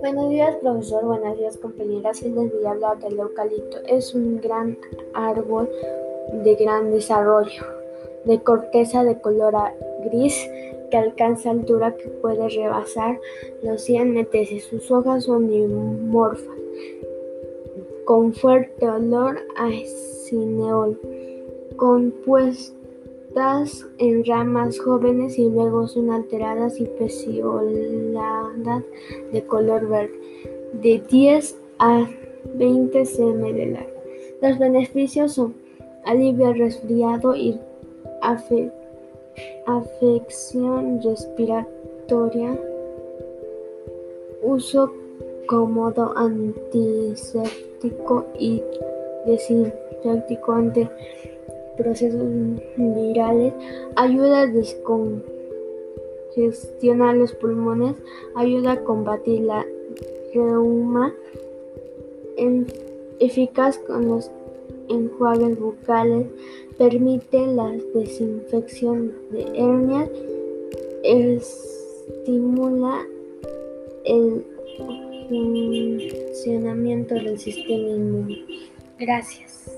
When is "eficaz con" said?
63.20-64.08